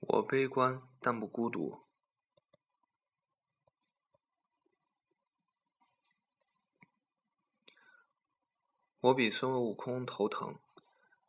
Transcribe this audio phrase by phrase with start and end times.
[0.00, 1.86] 我悲观，但不孤独。
[9.00, 10.58] 我比孙悟空头疼。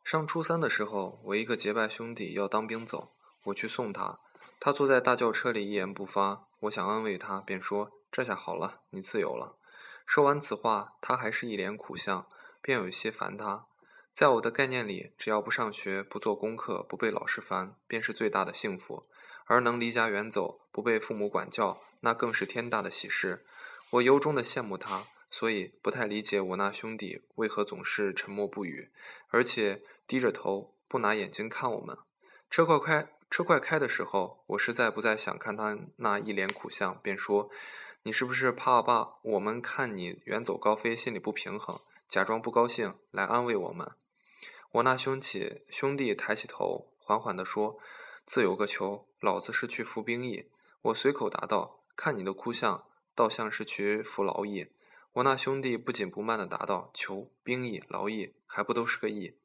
[0.04, 3.14] 上初三的时候，我一个结拜兄弟要当兵走，
[3.44, 4.18] 我去送他。
[4.58, 6.48] 他坐在大轿车里一言不发。
[6.62, 9.58] 我想安慰他，便说：“这下好了，你自由了。”
[10.04, 12.26] 说完此话，他还是一脸苦相，
[12.60, 13.68] 便有些烦他。
[14.14, 19.06] 在我的概念里，只要不上学、不做功课、不被老师烦，便是最大的幸福；
[19.46, 23.44] 而能离家远走、不被父母管教，那更是天大的喜事。
[23.90, 25.06] 我由衷的羡慕他。
[25.32, 28.90] 所以不太理解我那兄弟为何总是沉默不语，
[29.28, 31.96] 而且低着头不拿眼睛看我们。
[32.50, 37.48] 车快开，车快开的时候，我实在不再想看他那一脸苦相，便说
[38.02, 41.80] ：“你是不是怕爸我们看你远走高飞，心里不平衡，
[42.10, 43.92] 假装不高兴来安慰我们？”
[44.72, 47.78] 我那兄起兄弟抬起头，缓缓地说
[48.26, 50.50] ：“自有个球，老子是去服兵役。”
[50.82, 54.72] 我随口答道：“看你的哭相，倒像是去服劳役。”
[55.14, 59.36] 我那兄弟不紧不慢地答道：“求兵役、劳役，还不都是个役？”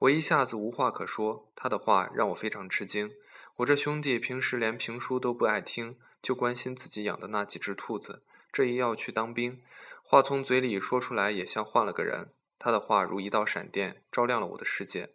[0.00, 1.48] 我一下子无话可说。
[1.54, 3.12] 他的话让我非常吃惊。
[3.56, 8.22] 我这兄弟平时连评书都不爱听，就关心自己养的那几只兔子。
[8.52, 9.62] 这一要去当兵，
[10.08, 12.32] 话从嘴里说出来也像换了个人。
[12.58, 15.10] 他的话如一道闪电，照亮了我的世界。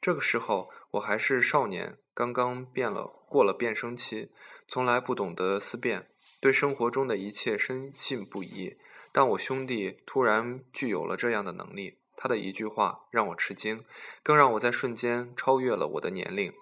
[0.00, 4.30] 这个时候我还是少年，刚刚变了，过了变声期，
[4.68, 6.08] 从来不懂得思辨，
[6.40, 8.76] 对生活中的一切深信不疑。
[9.12, 13.84] 但我兄弟突然具有了这样的能力，他的一句话让我吃惊，
[14.22, 16.52] 更让我在瞬间超越了我的年龄。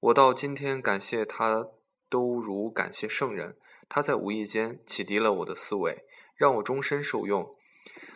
[0.00, 1.68] 我到今天感谢他，
[2.10, 3.56] 都如感谢圣人。
[3.88, 6.04] 他在无意间启迪了我的思维，
[6.36, 7.56] 让我终身受用。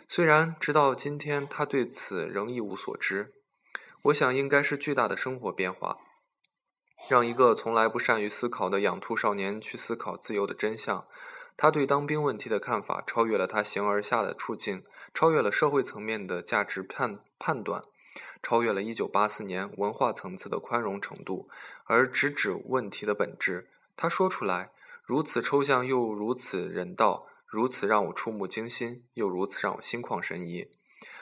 [0.08, 3.32] 虽然直到今天他对此仍一无所知，
[4.02, 5.98] 我想应该是巨大的生活变化，
[7.08, 11.06] 让一个从来不善于思考的养兔少年去思考自由的真相。
[11.56, 17.82] 他对当兵问题的看法超越了他形而下的处境，超越了社会层面的价值判判断，
[18.42, 21.48] 超越了一九八四年文化层次的宽容程度，
[21.84, 23.68] 而直指问题的本质。
[23.94, 24.70] 他说出来，
[25.04, 30.70] 如此抽象又如此人道，如此让我触目惊心，又如此让我心旷神怡。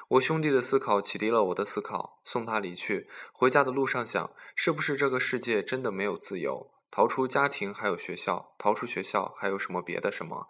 [0.08, 2.20] 我兄弟的思考启迪了我的思考。
[2.22, 6.70] 送他离去，回家的路上想，是不是这个世界真的没有自由？
[6.90, 10.48] 逃出家庭还有学校，逃出学校还有什么别的什么？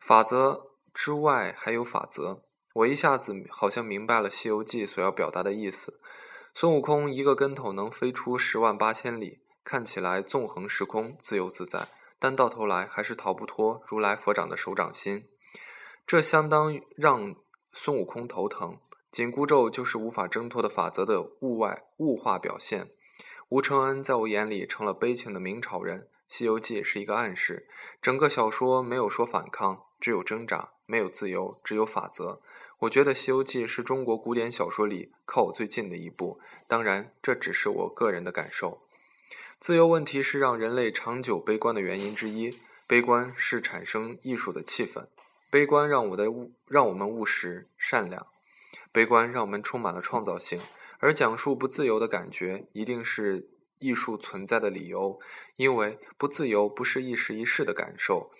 [0.00, 2.44] 法则之外还有法则。
[2.72, 6.00] 我一下子好像明白了《西游记》所要表达的意思。
[6.54, 11.88] 孙悟空一个跟头能飞出十万八千里，看起来纵横时空，自由自在，
[12.20, 15.26] 但到头来还是逃不脱如来佛掌的手掌心。
[16.06, 17.34] 这相当让
[17.72, 18.78] 孙悟空头疼。
[19.10, 22.90] 紧箍咒就是无法挣脱的法则的物外物化表现。
[23.48, 27.66] 吴承恩在我眼里成了悲情的明朝人，《西游记》是一个暗示。
[28.00, 32.40] 整个小说没有说反抗，只有挣扎；没有自由，只有法则。
[32.80, 36.38] 我觉得《西游记》是中国古典小说里靠我最近的一部，
[36.68, 38.82] 当然这只是我个人的感受。
[39.58, 45.06] 自由问题是让人类长久悲观的原因之一，悲观是产生艺术的气氛，
[45.50, 48.26] 悲观让我的务让我们务实善良，
[48.90, 50.60] 悲观让我们充满了创造性。
[50.98, 53.48] 而讲述不自由的感觉，一定是
[53.78, 55.18] 艺术存在的理由，
[55.56, 58.30] 因为不自由不是一时一事的感受，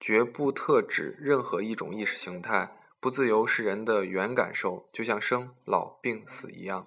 [0.00, 2.76] 绝不特指任何一种意识形态。
[3.00, 6.86] 不自由是人的原感受，就像生老病死一样。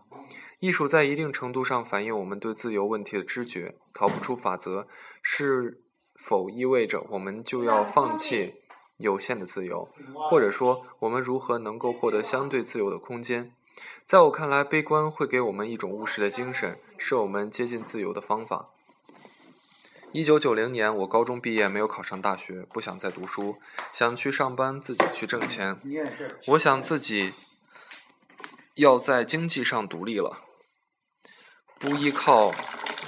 [0.59, 3.75] 艺术在一定程度上反映我们对自由问题的知觉。
[3.93, 4.87] 逃不出法则，
[5.21, 5.81] 是
[6.15, 8.55] 否意味着我们就要放弃
[8.97, 9.87] 有限的自由？
[10.13, 13.51] 或者说，我们如何能够获得相对自由的空间？
[14.05, 18.69] 在我看来，悲观会给我们一种务实的精神，是我们接近自由的方法。
[20.11, 23.57] 一九九零年，我高中毕业，没有考上大学，不想再读书，
[23.93, 25.79] 想去上班，自己去挣钱。
[26.47, 27.33] 我想自己
[28.75, 30.45] 要在经济上独立了，
[31.79, 32.53] 不依靠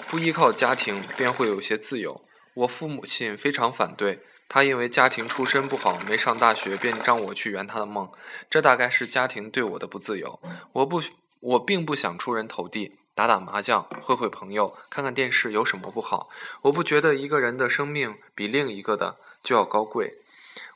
[0.07, 2.23] 不依靠家庭，便会有些自由。
[2.53, 4.23] 我父母亲非常反对。
[4.47, 8.11] 他因为家庭出身不好，没上大学，便让我去圆他的梦。
[8.49, 10.39] 这大概是家庭对我的不自由。
[10.73, 11.03] 我不，
[11.39, 16.29] 我并不想出人头地，打打麻将，会会朋友，看看电视，有什么不好？
[16.63, 20.17] 我不觉得一个人的生命比另一个的就要高贵。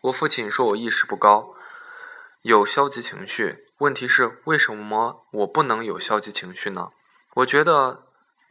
[0.01, 1.55] 我父亲说我意识不高，
[2.43, 3.65] 有消极情绪。
[3.79, 6.89] 问题是，为什么我不能有消极情绪呢？
[7.35, 8.03] 我觉得。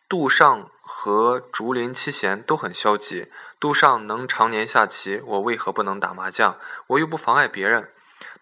[0.08, 3.32] 杜尚和竹林七贤都很消极。
[3.58, 6.58] 杜尚能常年下棋，我为何不能打麻将？
[6.88, 7.90] 我又不妨碍别人。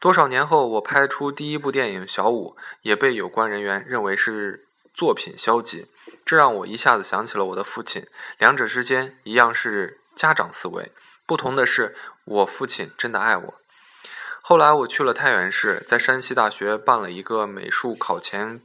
[0.00, 5.86] 多少年后，我拍出第一部电影《小五》，也被有关人员认为是作品消极，
[6.24, 8.04] 这让我一下子想起了我的父亲。
[8.36, 10.90] 两者之间一样是家长思维，
[11.24, 11.94] 不同的是，
[12.24, 13.54] 我父亲真的爱我。
[14.42, 18.60] 后来我去了太原市，在山西大学办了一个美术考前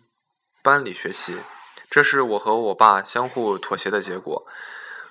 [0.63, 1.37] 班里学习，
[1.95, 4.45] 这是我和我爸相互妥协的结果。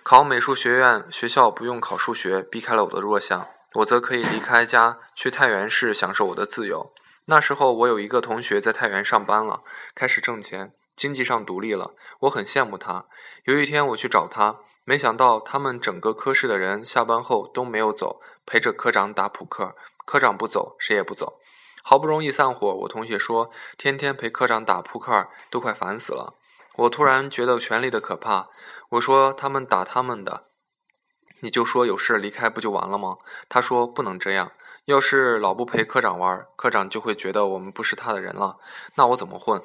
[0.02, 6.92] 考美术学院学校不用考数学，避开了我的弱项，我则可以离开家去太原市享受我的自由。
[7.24, 9.62] 那时候我有一个同学在太原上班了，
[9.94, 13.06] 开始挣钱，经济上独立了，我很羡慕他。
[13.44, 19.74] 有一天我去找他，没想到他们整个科室的人下班后都没有走，陪着科长打扑克。
[20.04, 21.40] 科长不走，谁也不走。
[21.82, 26.34] 好不容易散伙，我同学说：“天天陪科长打扑克，都快烦死了。”
[26.76, 28.48] 我突然觉得权力的可怕。
[28.90, 30.44] 我说：“他们打他们的，
[31.40, 33.18] 你就说有事离开不就完了吗？”
[33.48, 34.52] 他说：“不能这样，
[34.84, 38.58] 要是老不陪科长玩，科长就会觉得我们不是他的人了。
[38.96, 39.62] 那我怎么混？”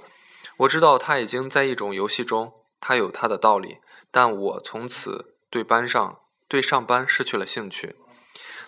[0.58, 3.80] 我知道他已经在一种游戏中，他有他的道理，
[4.12, 7.96] 但我从此对班上、对上班失去了兴趣。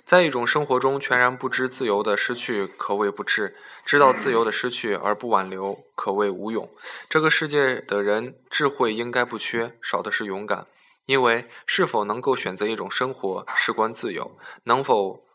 [0.06, 3.54] 在一种生活中全然不知自由的失去，可谓不智；
[3.86, 6.70] 知道自由的失去而不挽留，可谓无勇。
[7.10, 10.68] 这个世界的人智慧应该不缺，少的是勇敢。
[11.06, 15.26] 因为是否能够选择一种生活，事关自由；能否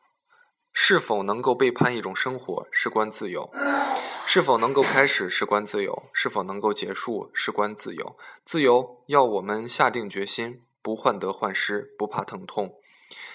[0.72, 3.50] 是否能够背叛一种生活，事关自由；
[4.26, 8.16] 是否能够开始，事关自由；是否能够结束，事关自由。
[8.44, 12.74] 自由要我们下定决心，不患得患失，不怕疼痛。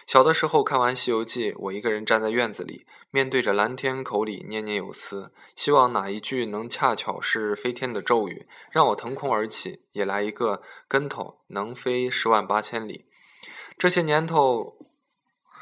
[0.06, 13.06] 小的时候看完《西游记》，我一个人站在院子里，面对着蓝天，口里念念有词，希望哪一句能恰巧是飞天的咒语，让我腾空而起，也来一个跟头，能飞十万八千里。
[13.78, 14.78] 这些年头，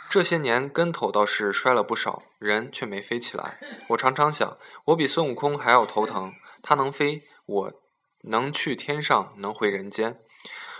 [0.09, 3.59] 这些年跟头倒是摔了不少，人却没飞起来。
[3.89, 6.33] 我常常想，我比孙悟空还要头疼，
[6.63, 7.73] 他能飞，我
[8.23, 10.19] 能去天上，能回人间，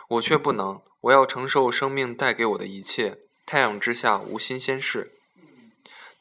[0.09, 0.81] 我却不能。
[1.01, 3.19] 我要承受生命带给我的一切。
[3.45, 5.11] 太阳之下无新鲜事，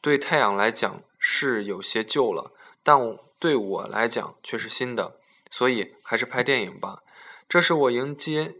[0.01, 2.97] 对太阳来讲是有些旧了，但
[3.37, 5.19] 对我来讲却是新的。
[5.51, 7.03] 所以还是拍电影吧，
[7.47, 8.55] 这是我迎接，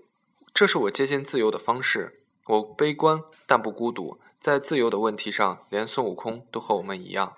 [0.53, 2.21] 这是我接近自由的方式。
[2.45, 7.35] 我悲观但不孤独，在自由的问题上，连孙悟空都和我们一样。